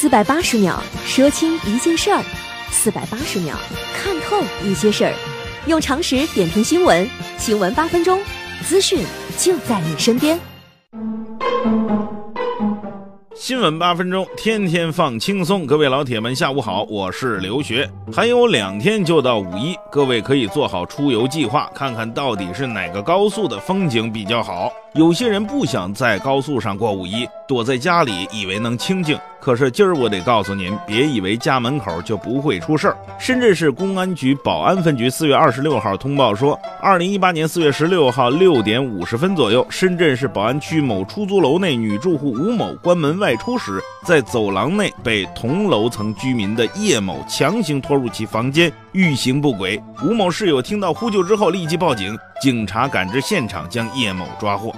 [0.00, 2.22] 四百八十秒说清一件事儿，
[2.70, 3.56] 四百八十秒
[3.92, 5.12] 看透一些事儿，
[5.66, 7.04] 用常识点评新闻，
[7.36, 8.20] 新闻八分钟，
[8.62, 9.04] 资讯
[9.36, 10.38] 就在你身边。
[13.34, 15.66] 新闻八分钟，天天放轻松。
[15.66, 17.88] 各位老铁们，下午好，我是刘学。
[18.12, 24.70] 还有两天就到五一，各位可以做好出游计划，看看到底是哪个高速的风景比较好。
[24.94, 29.18] 有些人不想在高速上过五一，躲在家里，以为能清静。
[29.48, 32.96] 可是今儿我得告诉您，别以为家门口就不会出事儿。
[33.18, 49.82] 深圳市公安局宝安分局四月二十六号通报说，二零一八年四月十六号六点五十分左右，深圳市宝安区某出租楼内女住户吴某关门外出时，在走廊内被同楼层居民的叶某强行拖入其房间，欲行不轨。
[50.04, 54.74] 吴某室友听到呼救之后立即报警，警察赶至现场将叶某抓获。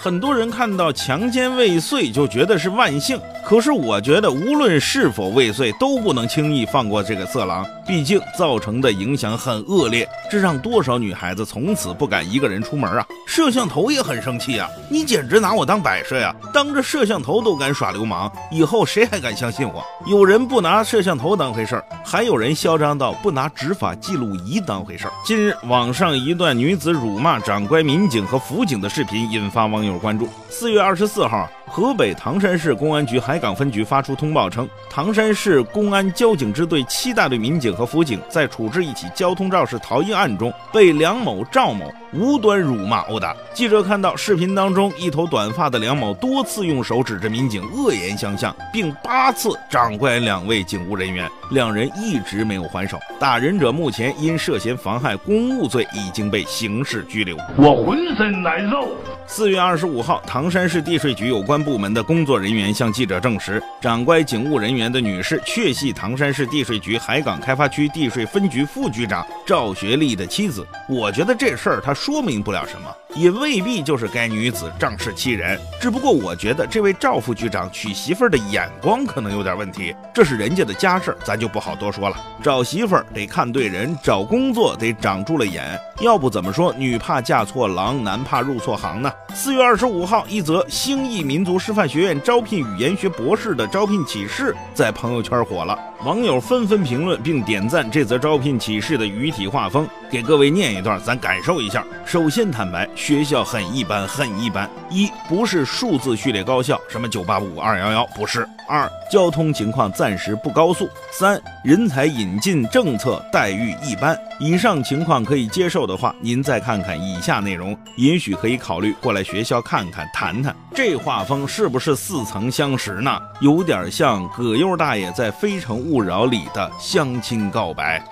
[0.00, 7.66] 很多人看到强奸未遂就觉得是万幸，可是我觉得无论是否未遂，都不能轻易放过这个色狼。
[7.86, 13.06] 毕竟造成的影响很恶劣，这让多少女孩子从此不敢一个人出门啊！
[13.26, 14.68] 摄像头也很生气啊！
[14.90, 16.36] 你简直拿我当摆设呀！
[16.52, 19.82] 当着摄像头都敢耍流氓，以后谁还敢相信我？
[20.06, 25.12] 有人不拿摄像头当回事儿，还有人嚣张到不拿执法记录仪当回事儿。
[25.24, 30.28] 近日，网上一段女子辱骂长官、民警和辅警的视频引发网友关注。
[30.50, 31.48] 四月二十四号。
[31.68, 43.36] 河北唐山市公安局海港分局发出通报称，唐山市公安交警支队七大队民警和辅警在处置一起交通肇事逃逸案中，被梁某、赵某无端辱骂殴打。
[43.52, 52.98] 记者看到视频当中，一头短发的梁某多次用手指着民警恶言相向，并八次掌掴两位警务人员，两人一直没有还手。
[53.20, 57.36] 打人者目前因涉嫌妨害公务罪已经被刑事拘留。
[57.56, 58.88] 我浑身难受。
[59.26, 61.57] 四月二十五号，唐山市地税局有关。
[61.62, 70.66] 部门的工作人员向记者证实，掌管警务人员的女士确系唐山市地税局海港开发区地税分局副局长赵学丽的妻子。
[70.88, 72.94] 我觉得这事儿它说明不了什么。
[73.18, 82.16] 也未必就是该女子仗势欺人，只不过我觉得这位赵副局长娶媳妇儿的眼光可能有点问题，这是人家的家事，咱就不好多说了。
[82.40, 89.12] 找媳妇儿得看对人，找工作得长住了眼，要不怎么说女怕嫁错郎，男怕入错行呢？
[89.34, 101.84] 四月二十五号，一则兴义民族师范学院招聘语言学博士的招聘启事在朋友圈火了，网友纷纷评论并点赞这则招聘启事的语体画风，给各位念一段，咱感受一下。
[102.06, 102.88] 首先坦白。
[103.08, 104.68] 学校很一般，很一般。
[104.90, 108.46] 一不是数字序列高校，什么九八五、二幺幺，不是。
[108.68, 110.86] 二交通情况暂时不高速。
[111.10, 114.14] 三人才引进政策待遇一般。
[114.38, 120.54] 以上情况可以接受的话，您再看看以下内容，也许可以考虑过来学校看看谈谈。
[120.74, 123.18] 这画风是不是似曾相识呢？
[123.40, 128.04] 有点像葛优大爷在《非诚勿扰》里的相亲告白。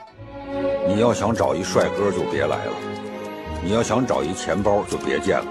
[0.88, 2.72] 你要想找一帅哥，就别来了。
[3.66, 5.46] 你要想找一钱包就别见了，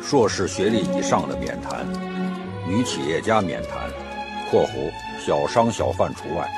[0.00, 1.84] 硕士学历以上的免谈，
[2.68, 3.90] 女企业家免谈
[4.48, 6.48] （括弧小商小贩除外），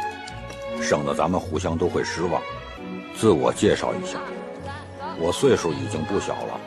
[0.79, 2.43] 省得咱们互相都会失望。
[3.17, 4.19] 自我介绍一下，
[5.19, 6.61] 我岁数已经不小了，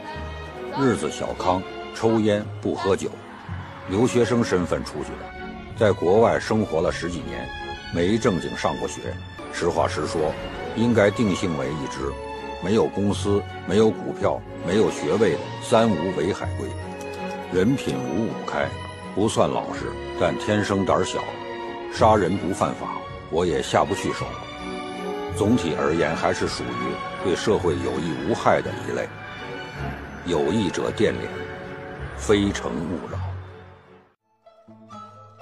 [0.79, 1.61] 日子小康，
[1.93, 3.11] 抽烟不喝酒，
[3.87, 7.47] 留学生身份出去的，在国外生活了十几年，
[7.93, 9.13] 没正经上过学。
[9.53, 10.33] 实话实说，
[10.75, 12.11] 应该定性为一只。
[12.63, 16.67] 没有公司，没有股票，没有学位的三无为海归，
[17.53, 18.67] 人品五五开，
[19.13, 19.85] 不算老实，
[20.19, 21.19] 但天生胆小，
[21.93, 22.97] 杀人不犯法，
[23.29, 24.25] 我也下不去手。
[25.37, 29.07] 总体而言，还是属于对社会有益无害的一类。
[30.25, 31.27] 有意者电联，
[32.17, 33.19] 非诚勿扰。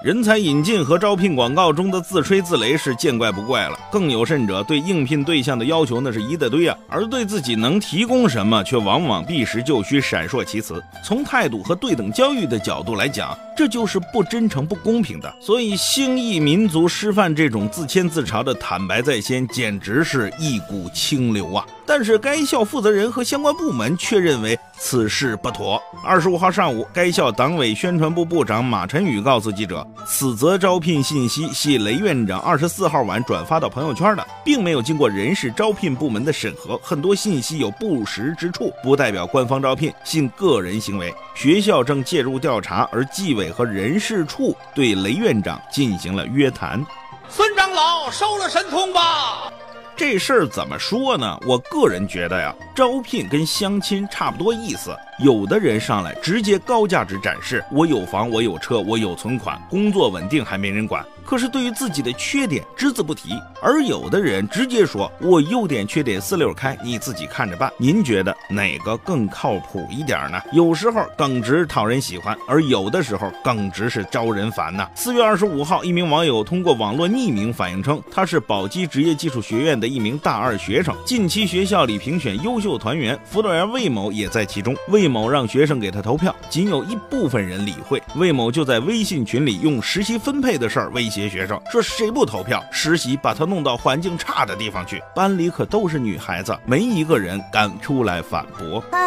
[0.04, 10.78] 人才引进和招聘广告中的自吹自擂是见怪不怪了，更有甚者，对应聘对象的要求那是一大堆啊，而对自己能提供什么，却往往避实就虚，闪烁其词。
[11.02, 15.34] 从态度和对等教育的角度来讲，这就是不真诚、不公平的。
[15.40, 21.64] 所以，兴义民族师范这种自谦自嘲的坦白在先，简直是一股清流啊！
[21.86, 25.82] 但是该校负责人和相关部门却认为此事不妥。
[26.04, 41.14] 二十五号上午，该校党委宣传部部长马晨宇告诉记者，此则招聘信息系雷院长二十四号晚转发到朋友圈的，并没有经过人事招聘部门的审核，很多信息有不实之处，不代表官方招聘，信个人行为。
[41.34, 46.84] 学校正介入调查，而纪委和人事处对雷院长进行了约谈。
[47.28, 49.50] 孙长老收了神通吧。
[49.96, 51.38] 这事儿怎么说呢？
[51.46, 54.96] 我个人觉得呀，招聘跟相亲差不多意思。
[55.20, 61.04] 有的人上来直接高价值展示，我有房，我有车，我有存款，工作稳定，还没人管。
[61.24, 63.30] 可是对于自己的缺点只字不提，
[63.62, 67.72] 而有的人直接说我优点缺点四六开，你自己看着办。
[67.78, 70.38] 您觉得哪个更靠谱一点呢？
[70.52, 74.86] 有时候耿直讨人喜欢，而有的时候耿直是招人烦呐。
[74.94, 84.76] 四月二十五号，一名网友通过网络匿名反映称，他是宝鸡职业技术学院的一名大二学生，近期学校里评选优秀团员，辅导员魏某也在其中。
[84.88, 91.04] 魏某让学生给他投票，仅有一部分人理会，魏某就在微信群里用实习分配的事儿威。
[91.14, 98.82] 胁学生说：“谁不投票，实习把他弄到环境差的地方去。”班里可都是女孩子，没一个人敢出来反驳。
[98.90, 99.00] 唉。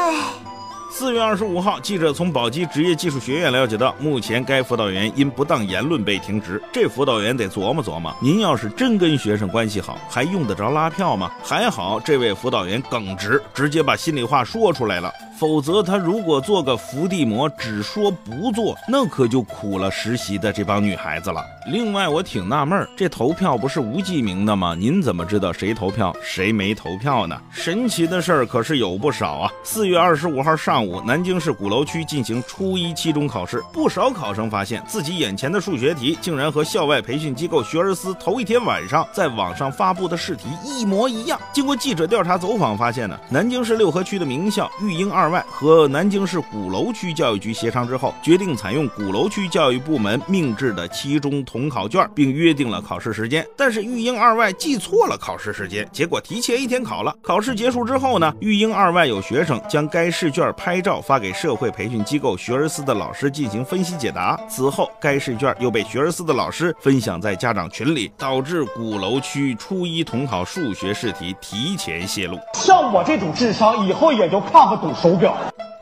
[0.90, 6.64] 四月二十五号，记者从宝鸡职业技术学院了解到，目前该辅导员因不当言论被停职。
[6.72, 11.30] 这辅导员得琢磨琢磨，您要是真跟学生关系好，还用得着拉票吗？
[11.44, 15.14] 还好这位辅导员耿直，直接把心里话说出来了。
[15.39, 21.45] 否则，他如果做个伏地魔，只说不做，那可就苦了实习的这帮女孩子了。
[21.68, 24.74] 另外，我挺纳闷，这投票不是无记名的吗？
[24.74, 27.39] 您怎么知道谁投票，谁没投票呢？
[27.51, 29.51] 神奇的事儿可是有不少啊！
[29.63, 41.39] 四月二十五号上午，南京市鼓楼区进行初一期中考试，不少考生发现自己眼前的数学题竟然和校外培训机构学而思头一天晚上在网上发布的试题一模一样。
[41.54, 45.26] 经过记者调查走访发现呢，南京市六合区的名校育英二。
[45.27, 53.45] 二外和南京市鼓楼区教育局协商之后，决定采用鼓楼区教育部门命制的期中统考卷，并约定了考试时间。
[53.57, 57.13] 但是育英二外记错了考试时间，结果提前一天考了。
[57.21, 64.39] 考试结束之后呢，育英二外有学生将该试卷拍照发给社会培训机构学而思的老师进行分析解答。
[64.47, 72.39] 此后，该试卷又被学而思的老师分享在家长群里，导致鼓楼区初一统考数学试题提前泄露。
[72.53, 75.17] 像我这种智商，以后也就看不懂手。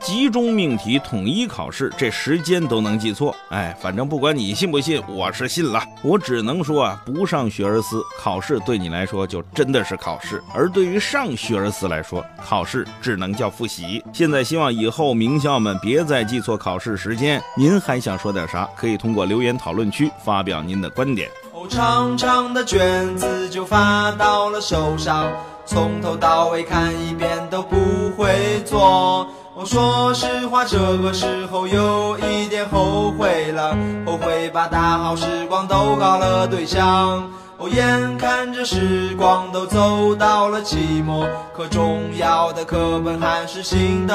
[0.00, 3.34] 集中命题统一考试，这时间都能记错。
[3.50, 5.82] 哎，反正不管你信不信，我是信了。
[6.02, 14.00] 我只能说啊，不上学而思，考试对你来说就真的是考试；而对于上学而思来说，考试只能叫复习。
[14.12, 17.42] 现在希望以后名校们别再记错考试时间。
[17.56, 18.68] 您还想说点啥？
[18.76, 21.28] 可以通过留言讨论区发表您的观点。
[21.68, 25.32] 长长的卷子就发到了手上。
[25.66, 27.76] 从头到尾看一遍都不
[28.16, 29.28] 会做。
[29.54, 33.76] 我说实话，这个时候有一点后悔了，
[34.06, 37.28] 后悔把大好时光都搞了对象。
[37.58, 44.14] 哦，眼看着时光都走到了期末，可重要的课本还是新的。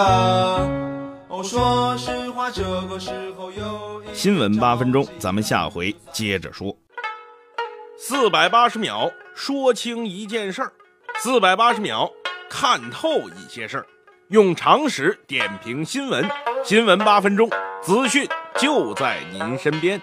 [1.27, 6.75] 哦，说实话，这个时候有新闻八分钟，咱们下回接着说。
[7.98, 10.71] 四百八十秒，说清一件事儿。
[11.23, 12.12] 四百八十秒，
[12.50, 13.85] 看透一些事儿，
[14.29, 16.27] 用常识点评新闻。
[16.63, 17.47] 新闻八分钟，
[17.79, 18.27] 资讯
[18.57, 20.01] 就在您身边。